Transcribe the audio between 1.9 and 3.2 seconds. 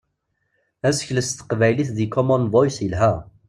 di Common Voice yelha.